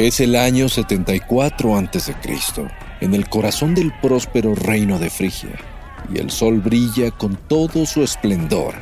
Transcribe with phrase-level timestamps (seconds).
[0.00, 2.14] Es el año 74 a.C.,
[3.02, 5.58] en el corazón del próspero reino de Frigia,
[6.10, 8.72] y el sol brilla con todo su esplendor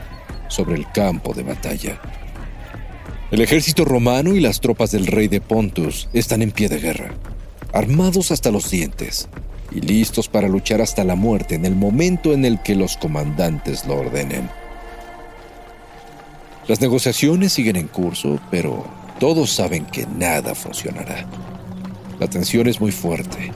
[0.46, 2.00] sobre el campo de batalla.
[3.32, 7.10] El ejército romano y las tropas del rey de Pontus están en pie de guerra,
[7.72, 9.28] armados hasta los dientes
[9.72, 13.86] y listos para luchar hasta la muerte en el momento en el que los comandantes
[13.86, 14.48] lo ordenen.
[16.68, 21.26] Las negociaciones siguen en curso, pero todos saben que nada funcionará.
[22.18, 23.52] La tensión es muy fuerte.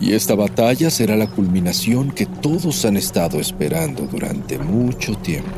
[0.00, 5.50] Y esta batalla será la culminación que todos han estado esperando durante mucho tiempo.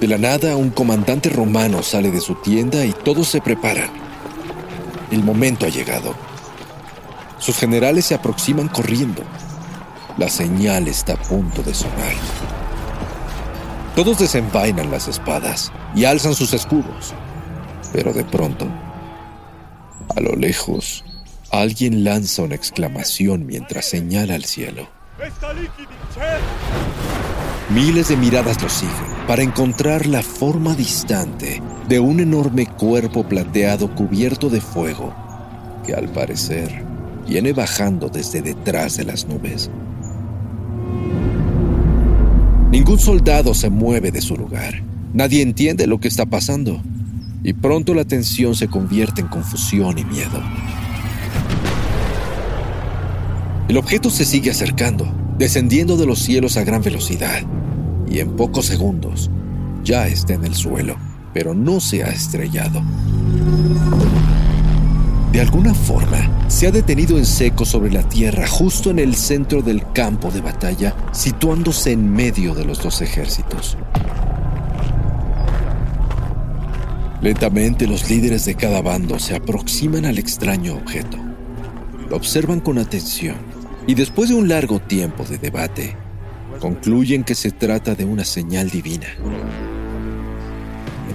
[0.00, 3.90] De la nada, un comandante romano sale de su tienda y todos se preparan.
[5.10, 6.14] El momento ha llegado.
[7.38, 9.22] Sus generales se aproximan corriendo.
[10.18, 12.55] La señal está a punto de sonar.
[13.96, 17.14] Todos desenvainan las espadas y alzan sus escudos.
[17.94, 18.68] Pero de pronto,
[20.14, 21.02] a lo lejos,
[21.50, 24.86] alguien lanza una exclamación mientras señala al cielo.
[27.70, 28.92] Miles de miradas lo siguen
[29.26, 35.14] para encontrar la forma distante de un enorme cuerpo plateado cubierto de fuego
[35.86, 36.84] que al parecer
[37.26, 39.70] viene bajando desde detrás de las nubes.
[42.70, 44.82] Ningún soldado se mueve de su lugar.
[45.12, 46.82] Nadie entiende lo que está pasando.
[47.42, 50.42] Y pronto la tensión se convierte en confusión y miedo.
[53.68, 55.06] El objeto se sigue acercando,
[55.38, 57.42] descendiendo de los cielos a gran velocidad
[58.08, 59.30] y en pocos segundos
[59.84, 60.96] ya está en el suelo,
[61.32, 62.82] pero no se ha estrellado.
[65.32, 69.60] De alguna forma, se ha detenido en seco sobre la tierra, justo en el centro
[69.60, 73.76] del campo de batalla, situándose en medio de los dos ejércitos.
[77.20, 81.18] Lentamente los líderes de cada bando se aproximan al extraño objeto.
[82.08, 83.36] Lo observan con atención
[83.86, 85.96] y después de un largo tiempo de debate,
[86.60, 89.08] concluyen que se trata de una señal divina.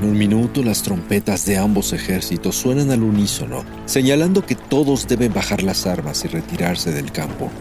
[0.02, 5.32] En un minuto las trompetas de ambos ejércitos suenan al unísono, señalando que todos deben
[5.32, 7.52] bajar las armas y retirarse del campo.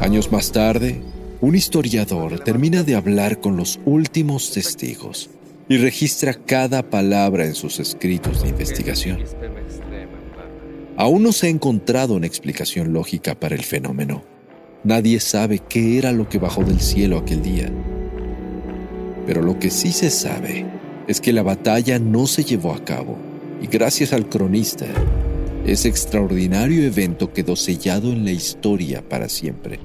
[0.00, 1.00] Años más tarde,
[1.40, 5.30] un historiador termina de hablar con los últimos testigos
[5.68, 9.22] y registra cada palabra en sus escritos de investigación.
[10.96, 14.24] Aún no se ha encontrado una explicación lógica para el fenómeno.
[14.84, 17.70] Nadie sabe qué era lo que bajó del cielo aquel día.
[19.26, 20.66] Pero lo que sí se sabe
[21.06, 23.16] es que la batalla no se llevó a cabo
[23.60, 24.86] y gracias al cronista,
[25.64, 29.78] ese extraordinario evento quedó sellado en la historia para siempre.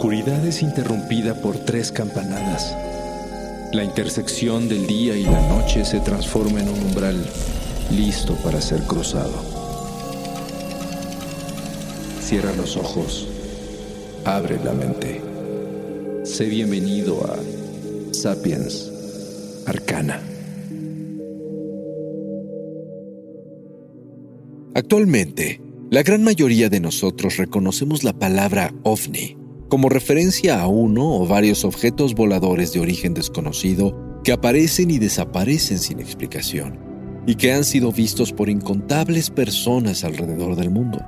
[0.00, 2.74] Oscuridad es interrumpida por tres campanadas.
[3.74, 7.22] La intersección del día y la noche se transforma en un umbral
[7.94, 9.44] listo para ser cruzado.
[12.22, 13.28] Cierra los ojos,
[14.24, 15.20] abre la mente.
[16.24, 18.90] Sé bienvenido a Sapiens
[19.66, 20.22] Arcana.
[24.74, 29.39] Actualmente, la gran mayoría de nosotros reconocemos la palabra ovni
[29.70, 35.78] como referencia a uno o varios objetos voladores de origen desconocido que aparecen y desaparecen
[35.78, 36.76] sin explicación,
[37.24, 40.98] y que han sido vistos por incontables personas alrededor del mundo.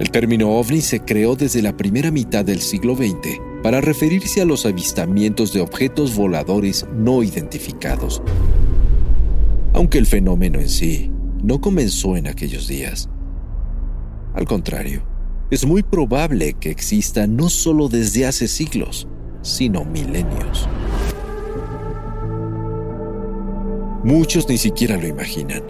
[0.00, 4.46] El término ovni se creó desde la primera mitad del siglo XX para referirse a
[4.46, 8.20] los avistamientos de objetos voladores no identificados,
[9.74, 11.10] aunque el fenómeno en sí
[11.42, 13.08] no comenzó en aquellos días.
[14.34, 15.09] Al contrario,
[15.50, 19.08] es muy probable que exista no solo desde hace siglos,
[19.42, 20.68] sino milenios.
[24.04, 25.62] Muchos ni siquiera lo imaginan,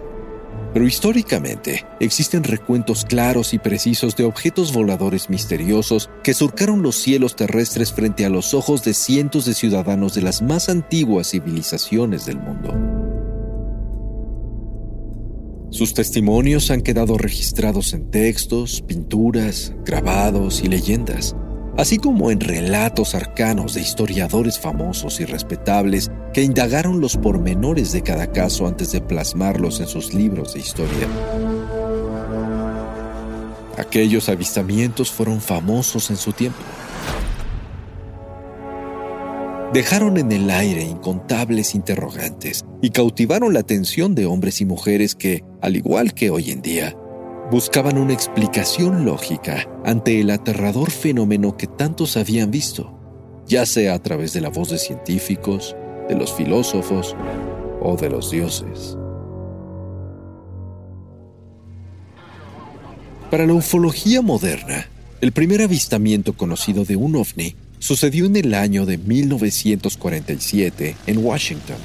[0.73, 7.35] Pero históricamente existen recuentos claros y precisos de objetos voladores misteriosos que surcaron los cielos
[7.35, 12.39] terrestres frente a los ojos de cientos de ciudadanos de las más antiguas civilizaciones del
[12.39, 13.10] mundo.
[15.71, 21.37] Sus testimonios han quedado registrados en textos, pinturas, grabados y leyendas,
[21.77, 28.03] así como en relatos arcanos de historiadores famosos y respetables que indagaron los pormenores de
[28.03, 31.09] cada caso antes de plasmarlos en sus libros de historia.
[33.79, 36.59] Aquellos avistamientos fueron famosos en su tiempo
[39.73, 45.45] dejaron en el aire incontables interrogantes y cautivaron la atención de hombres y mujeres que,
[45.61, 46.97] al igual que hoy en día,
[47.51, 52.99] buscaban una explicación lógica ante el aterrador fenómeno que tantos habían visto,
[53.47, 55.77] ya sea a través de la voz de científicos,
[56.09, 57.17] de los filósofos
[57.81, 58.97] o de los dioses.
[63.31, 64.89] Para la ufología moderna,
[65.21, 71.79] el primer avistamiento conocido de un ovni sucedió en el año de 1947 en Washington,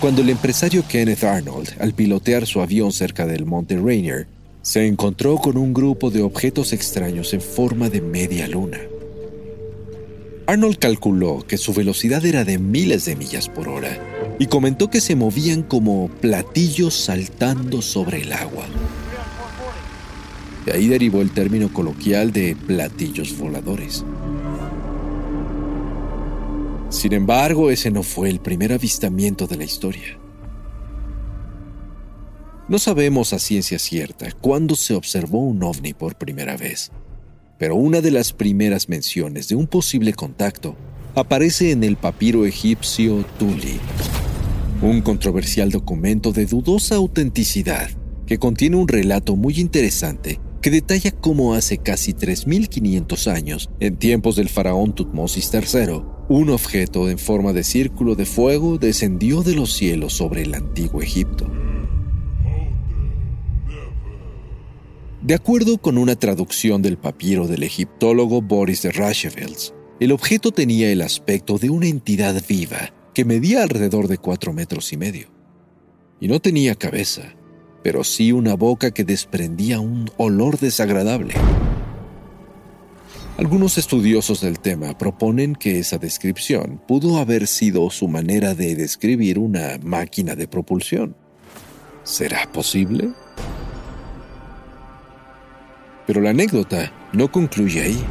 [0.00, 4.26] cuando el empresario Kenneth Arnold, al pilotear su avión cerca del Monte Rainier,
[4.62, 8.78] se encontró con un grupo de objetos extraños en forma de media luna.
[10.46, 13.98] Arnold calculó que su velocidad era de miles de millas por hora
[14.38, 18.66] y comentó que se movían como platillos saltando sobre el agua.
[20.66, 24.04] De ahí derivó el término coloquial de platillos voladores.
[26.92, 30.18] Sin embargo, ese no fue el primer avistamiento de la historia.
[32.68, 36.92] No sabemos a ciencia cierta cuándo se observó un ovni por primera vez,
[37.58, 40.76] pero una de las primeras menciones de un posible contacto
[41.14, 43.80] aparece en el papiro egipcio Tuli,
[44.82, 47.88] un controversial documento de dudosa autenticidad
[48.26, 54.36] que contiene un relato muy interesante que detalla cómo hace casi 3.500 años, en tiempos
[54.36, 56.02] del faraón Tutmosis III,
[56.34, 61.02] un objeto en forma de círculo de fuego descendió de los cielos sobre el antiguo
[61.02, 61.46] Egipto.
[65.20, 70.90] De acuerdo con una traducción del papiro del egiptólogo Boris de Rashevels, el objeto tenía
[70.90, 75.28] el aspecto de una entidad viva que medía alrededor de cuatro metros y medio.
[76.18, 77.34] Y no tenía cabeza,
[77.82, 81.34] pero sí una boca que desprendía un olor desagradable.
[83.38, 89.38] Algunos estudiosos del tema proponen que esa descripción pudo haber sido su manera de describir
[89.38, 91.16] una máquina de propulsión.
[92.04, 93.10] ¿Será posible?
[96.06, 98.04] Pero la anécdota no concluye ahí.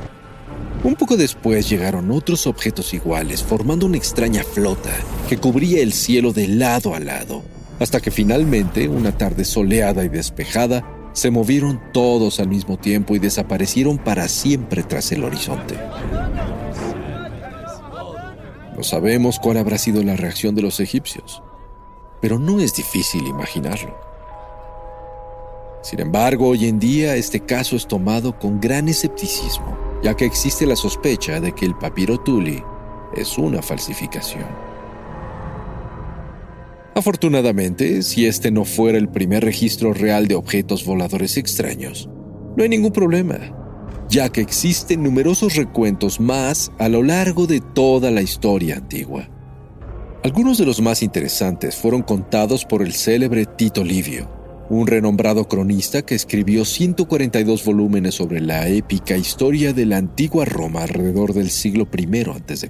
[0.84, 4.92] Un poco después llegaron otros objetos iguales formando una extraña flota
[5.30, 7.44] que cubría el cielo de lado a lado,
[7.80, 10.84] hasta que finalmente, una tarde soleada y despejada,
[11.14, 15.78] se movieron todos al mismo tiempo y desaparecieron para siempre tras el horizonte.
[18.76, 21.44] No sabemos cuál habrá sido la reacción de los egipcios,
[22.22, 23.96] pero no es difícil imaginarlo.
[25.84, 30.66] Sin embargo, hoy en día este caso es tomado con gran escepticismo, ya que existe
[30.66, 32.64] la sospecha de que el papiro Tuli
[33.16, 34.71] es una falsificación.
[36.94, 42.10] Afortunadamente, si este no fuera el primer registro real de objetos voladores extraños,
[42.58, 43.40] no hay ningún problema,
[44.10, 49.30] ya que existen numerosos recuentos más a lo largo de toda la historia antigua.
[50.24, 54.30] Algunos de los más interesantes fueron contados por el célebre Tito Livio,
[54.70, 60.84] un renombrado cronista que escribió 142 volúmenes sobre la épica historia de la antigua Roma
[60.84, 62.70] alrededor del siglo I a.C.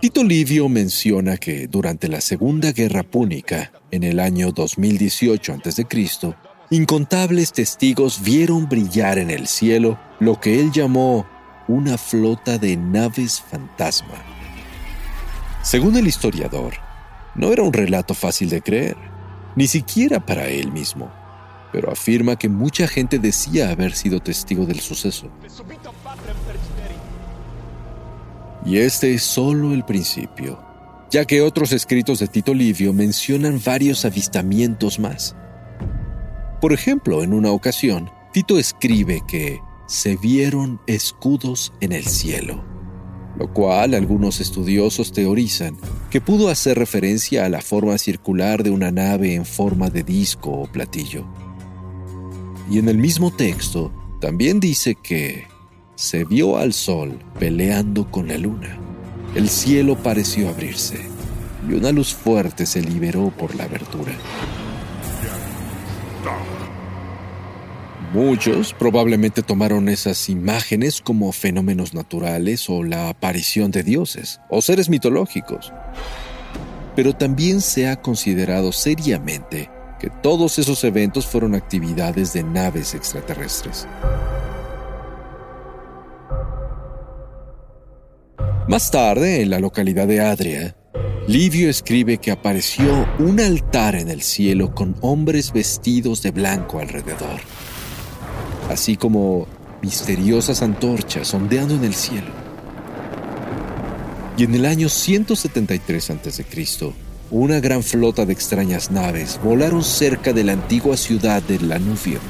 [0.00, 5.86] Tito Livio menciona que durante la Segunda Guerra Púnica, en el año 2018 a.C.,
[6.70, 11.26] incontables testigos vieron brillar en el cielo lo que él llamó
[11.66, 14.22] una flota de naves fantasma.
[15.64, 16.74] Según el historiador,
[17.34, 18.96] no era un relato fácil de creer,
[19.56, 21.10] ni siquiera para él mismo,
[21.72, 25.28] pero afirma que mucha gente decía haber sido testigo del suceso.
[28.64, 30.62] Y este es solo el principio,
[31.10, 35.36] ya que otros escritos de Tito Livio mencionan varios avistamientos más.
[36.60, 42.62] Por ejemplo, en una ocasión, Tito escribe que se vieron escudos en el cielo,
[43.38, 45.78] lo cual algunos estudiosos teorizan
[46.10, 50.50] que pudo hacer referencia a la forma circular de una nave en forma de disco
[50.50, 51.26] o platillo.
[52.70, 55.46] Y en el mismo texto también dice que
[55.98, 58.78] se vio al sol peleando con la luna.
[59.34, 61.00] El cielo pareció abrirse
[61.68, 64.12] y una luz fuerte se liberó por la abertura.
[68.14, 74.88] Muchos probablemente tomaron esas imágenes como fenómenos naturales o la aparición de dioses o seres
[74.88, 75.72] mitológicos.
[76.94, 83.88] Pero también se ha considerado seriamente que todos esos eventos fueron actividades de naves extraterrestres.
[88.68, 90.76] Más tarde, en la localidad de Adria,
[91.26, 97.40] Livio escribe que apareció un altar en el cielo con hombres vestidos de blanco alrededor,
[98.68, 99.46] así como
[99.80, 102.30] misteriosas antorchas ondeando en el cielo.
[104.36, 106.44] Y en el año 173 a.C.,
[107.30, 112.20] una gran flota de extrañas naves volaron cerca de la antigua ciudad de Lanufio.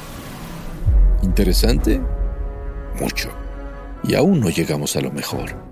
[1.25, 2.01] ¿Interesante?
[3.01, 3.29] Mucho.
[4.05, 5.68] Y aún no llegamos a lo mejor.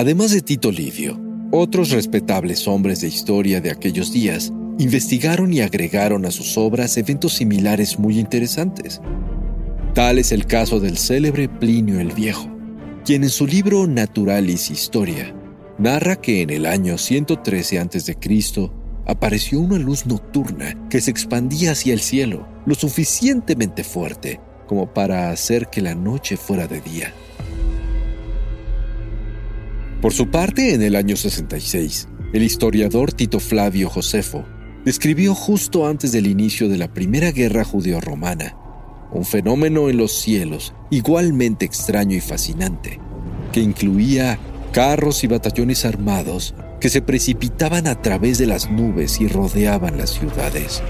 [0.00, 6.24] Además de Tito Livio, otros respetables hombres de historia de aquellos días investigaron y agregaron
[6.24, 9.00] a sus obras eventos similares muy interesantes.
[9.94, 12.48] Tal es el caso del célebre Plinio el Viejo,
[13.04, 15.34] quien en su libro Naturalis Historia
[15.78, 18.16] narra que en el año 113 a.C.
[19.04, 25.30] apareció una luz nocturna que se expandía hacia el cielo, lo suficientemente fuerte como para
[25.30, 27.12] hacer que la noche fuera de día.
[30.00, 34.44] Por su parte, en el año 66, el historiador Tito Flavio Josefo
[34.84, 38.56] describió justo antes del inicio de la Primera Guerra Judeo-Romana
[39.10, 43.00] un fenómeno en los cielos igualmente extraño y fascinante,
[43.52, 44.38] que incluía
[44.70, 50.10] carros y batallones armados que se precipitaban a través de las nubes y rodeaban las
[50.10, 50.80] ciudades.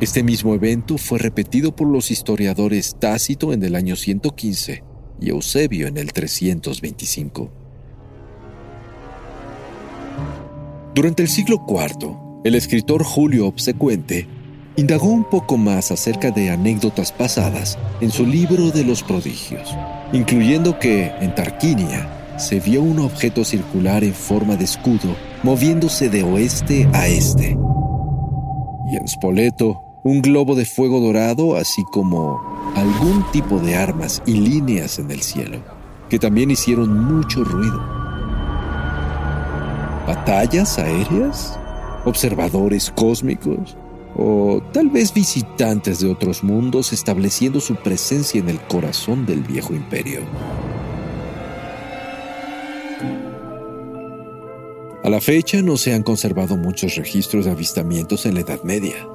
[0.00, 4.89] Este mismo evento fue repetido por los historiadores Tácito en el año 115
[5.20, 7.50] y Eusebio en el 325.
[10.94, 14.26] Durante el siglo IV, el escritor Julio Obsecuente
[14.76, 19.76] indagó un poco más acerca de anécdotas pasadas en su libro de los prodigios,
[20.12, 26.22] incluyendo que en Tarquinia se vio un objeto circular en forma de escudo moviéndose de
[26.22, 27.56] oeste a este.
[28.90, 32.40] Y en Spoleto, un globo de fuego dorado, así como
[32.76, 35.58] algún tipo de armas y líneas en el cielo,
[36.08, 37.78] que también hicieron mucho ruido.
[40.06, 41.58] ¿Batallas aéreas?
[42.04, 43.76] ¿Observadores cósmicos?
[44.16, 49.74] o tal vez visitantes de otros mundos estableciendo su presencia en el corazón del viejo
[49.74, 50.20] imperio.
[55.02, 59.06] A la fecha no se han conservado muchos registros de avistamientos en la Edad Media,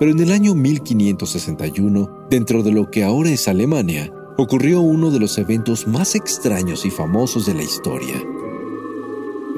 [0.00, 5.20] pero en el año 1561, dentro de lo que ahora es Alemania, ocurrió uno de
[5.20, 8.14] los eventos más extraños y famosos de la historia,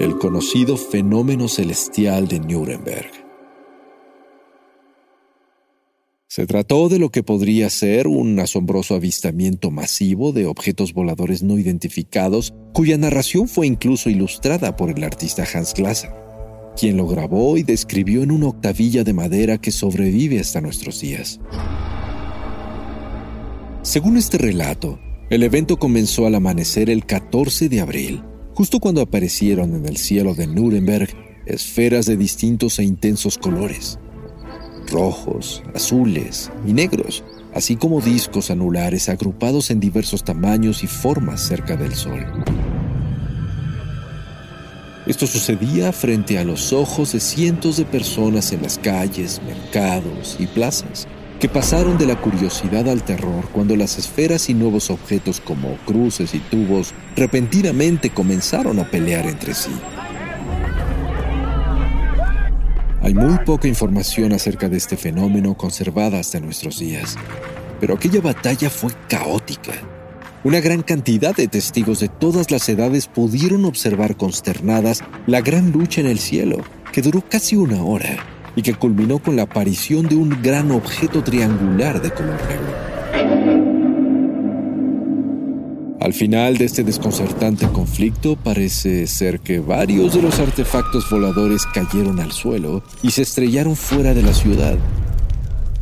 [0.01, 3.13] el conocido fenómeno celestial de Nuremberg.
[6.27, 11.57] Se trató de lo que podría ser un asombroso avistamiento masivo de objetos voladores no
[11.57, 16.11] identificados, cuya narración fue incluso ilustrada por el artista Hans Glasser,
[16.77, 21.41] quien lo grabó y describió en una octavilla de madera que sobrevive hasta nuestros días.
[23.83, 24.99] Según este relato,
[25.31, 28.23] el evento comenzó al amanecer el 14 de abril,
[28.55, 31.09] justo cuando aparecieron en el cielo de Nuremberg
[31.47, 33.99] esferas de distintos e intensos colores
[34.93, 37.25] rojos, azules y negros,
[37.55, 42.25] así como discos anulares agrupados en diversos tamaños y formas cerca del Sol.
[45.05, 50.47] Esto sucedía frente a los ojos de cientos de personas en las calles, mercados y
[50.47, 51.09] plazas,
[51.41, 56.35] que pasaron de la curiosidad al terror cuando las esferas y nuevos objetos como cruces
[56.35, 59.73] y tubos repentinamente comenzaron a pelear entre sí.
[63.01, 67.17] Hay muy poca información acerca de este fenómeno conservada hasta nuestros días,
[67.81, 69.73] pero aquella batalla fue caótica.
[70.45, 76.01] Una gran cantidad de testigos de todas las edades pudieron observar consternadas la gran lucha
[76.01, 76.57] en el cielo,
[76.93, 81.23] que duró casi una hora y que culminó con la aparición de un gran objeto
[81.23, 82.93] triangular de color negro.
[86.01, 92.19] Al final de este desconcertante conflicto parece ser que varios de los artefactos voladores cayeron
[92.19, 94.77] al suelo y se estrellaron fuera de la ciudad.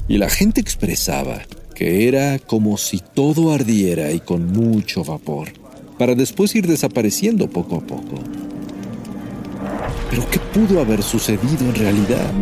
[0.07, 1.40] Y la gente expresaba
[1.80, 5.49] que era como si todo ardiera y con mucho vapor,
[5.96, 8.16] para después ir desapareciendo poco a poco.
[10.10, 12.34] Pero ¿qué pudo haber sucedido en realidad?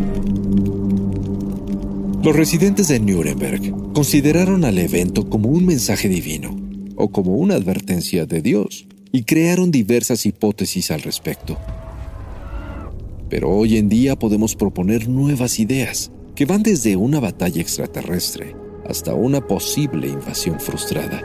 [2.21, 6.53] Los residentes de Nuremberg consideraron al evento como un mensaje divino
[6.97, 11.57] o como una advertencia de Dios, y crearon diversas hipótesis al respecto.
[13.29, 18.53] Pero hoy en día podemos proponer nuevas ideas que van desde una batalla extraterrestre
[18.89, 21.21] hasta una posible invasión frustrada.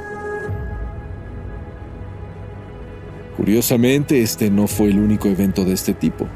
[3.37, 6.29] Curiosamente, este no fue el único evento de este tipo,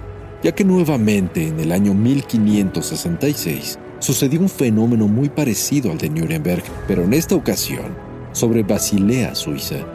[0.43, 6.63] ya que nuevamente en el año 1566 sucedió un fenómeno muy parecido al de Nuremberg,
[6.87, 7.97] pero en esta ocasión
[8.33, 9.87] sobre Basilea, Suiza.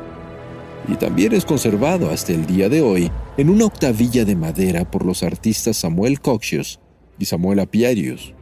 [0.87, 5.05] Y también es conservado hasta el día de hoy en una octavilla de madera por
[5.05, 6.79] los artistas Samuel Coxius
[7.17, 8.33] y Samuel Apiarius.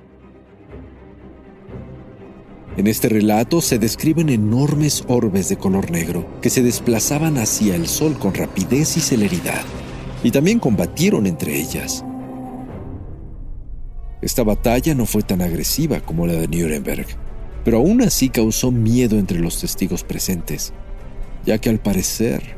[2.77, 7.87] En este relato se describen enormes orbes de color negro que se desplazaban hacia el
[7.87, 9.61] sol con rapidez y celeridad,
[10.23, 12.05] y también combatieron entre ellas.
[14.21, 17.07] Esta batalla no fue tan agresiva como la de Nuremberg,
[17.65, 20.71] pero aún así causó miedo entre los testigos presentes,
[21.45, 22.55] ya que al parecer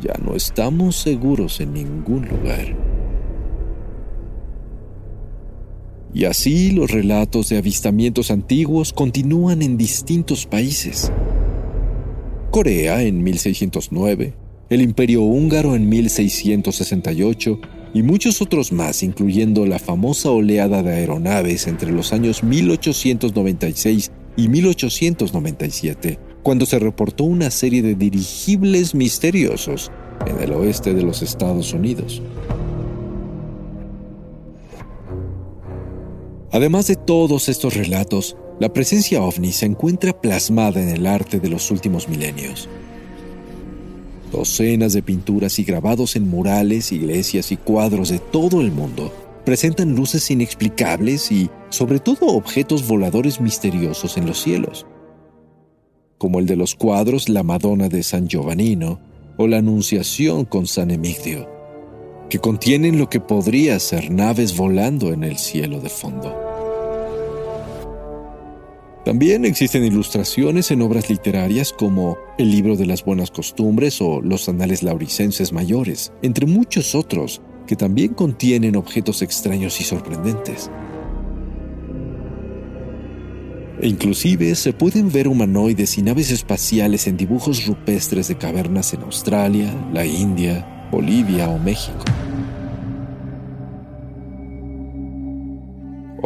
[0.00, 2.89] ya no estamos seguros en ningún lugar.
[6.12, 11.12] Y así los relatos de avistamientos antiguos continúan en distintos países.
[12.50, 14.34] Corea en 1609,
[14.70, 17.60] el Imperio húngaro en 1668
[17.94, 24.48] y muchos otros más, incluyendo la famosa oleada de aeronaves entre los años 1896 y
[24.48, 29.90] 1897, cuando se reportó una serie de dirigibles misteriosos
[30.26, 32.22] en el oeste de los Estados Unidos.
[36.52, 41.48] Además de todos estos relatos, la presencia ovni se encuentra plasmada en el arte de
[41.48, 42.68] los últimos milenios.
[44.32, 49.12] Docenas de pinturas y grabados en murales, iglesias y cuadros de todo el mundo
[49.44, 54.86] presentan luces inexplicables y, sobre todo, objetos voladores misteriosos en los cielos,
[56.18, 59.00] como el de los cuadros La Madonna de San Giovannino
[59.38, 61.59] o la Anunciación con San Emigdio
[62.30, 66.34] que contienen lo que podría ser naves volando en el cielo de fondo.
[69.04, 74.48] También existen ilustraciones en obras literarias como El libro de las buenas costumbres o Los
[74.48, 80.70] anales lauricenses mayores, entre muchos otros que también contienen objetos extraños y sorprendentes.
[83.80, 89.02] E inclusive se pueden ver humanoides y naves espaciales en dibujos rupestres de cavernas en
[89.02, 92.04] Australia, la India, Bolivia o México.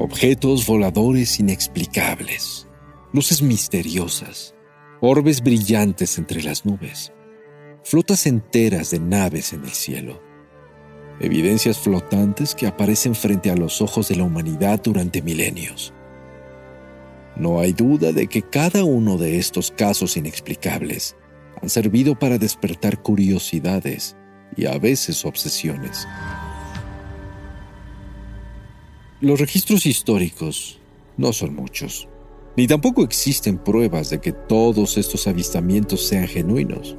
[0.05, 2.69] Objetos voladores inexplicables,
[3.15, 4.55] luces misteriosas,
[5.01, 7.11] orbes brillantes entre las nubes,
[7.85, 10.21] flotas enteras de naves en el cielo,
[11.21, 15.95] evidencias flotantes que aparecen frente a los ojos de la humanidad durante milenios.
[17.35, 21.17] No hay duda de que cada uno de estos casos inexplicables
[21.63, 24.19] han servido para despertar curiosidades
[24.55, 26.07] y a veces obsesiones.
[29.25, 30.79] Los registros históricos
[31.17, 32.11] no son muchos,
[32.59, 36.99] ni tampoco existen pruebas de que todos estos avistamientos sean genuinos.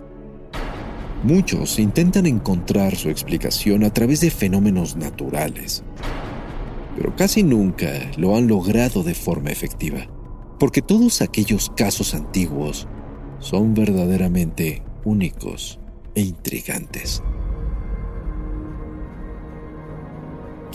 [1.21, 5.83] Muchos intentan encontrar su explicación a través de fenómenos naturales,
[6.97, 10.07] pero casi nunca lo han logrado de forma efectiva,
[10.59, 12.87] porque todos aquellos casos antiguos
[13.37, 15.79] son verdaderamente únicos
[16.15, 17.21] e intrigantes.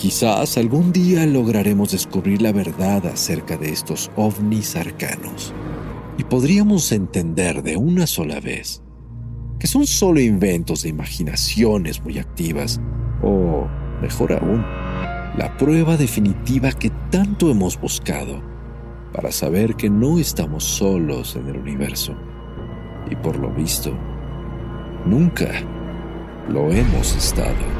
[0.01, 5.53] Quizás algún día lograremos descubrir la verdad acerca de estos ovnis arcanos
[6.17, 8.83] y podríamos entender de una sola vez
[9.59, 12.81] que son solo inventos de imaginaciones muy activas
[13.23, 13.67] o,
[14.01, 14.65] mejor aún,
[15.37, 18.43] la prueba definitiva que tanto hemos buscado
[19.13, 22.17] para saber que no estamos solos en el universo
[23.11, 23.93] y por lo visto,
[25.05, 25.51] nunca
[26.49, 27.80] lo hemos estado.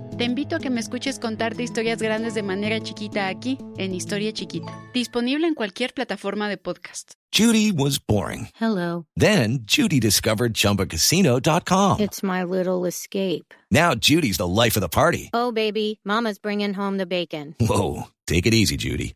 [0.21, 4.31] Te invito a que me escuches contarte historias grandes de manera chiquita aquí, en Historia
[4.31, 7.13] Chiquita, disponible en cualquier plataforma de podcast.
[7.31, 8.49] Judy was boring.
[8.53, 9.07] Hello.
[9.17, 11.99] Then Judy discovered ChumbaCasino.com.
[11.99, 13.55] It's my little escape.
[13.71, 15.31] Now Judy's the life of the party.
[15.33, 17.55] Oh, baby, Mama's bringing home the bacon.
[17.59, 19.15] Whoa, take it easy, Judy.